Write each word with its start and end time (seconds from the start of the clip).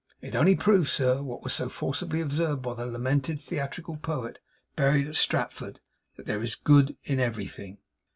It 0.19 0.33
only 0.33 0.55
proves, 0.55 0.91
sir, 0.91 1.21
what 1.21 1.43
was 1.43 1.53
so 1.53 1.69
forcibly 1.69 2.21
observed 2.21 2.63
by 2.63 2.73
the 2.73 2.87
lamented 2.87 3.39
theatrical 3.39 3.97
poet 3.97 4.39
buried 4.75 5.05
at 5.07 5.15
Stratford 5.15 5.79
that 6.15 6.25
there 6.25 6.41
is 6.41 6.55
good 6.55 6.97
in 7.03 7.19
everything. 7.19 7.77